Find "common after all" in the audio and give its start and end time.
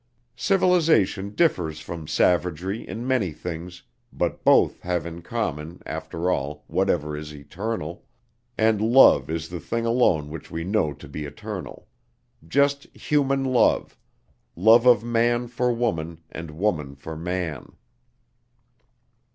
5.21-6.63